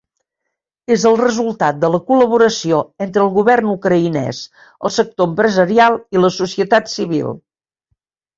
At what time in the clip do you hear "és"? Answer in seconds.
0.93-1.03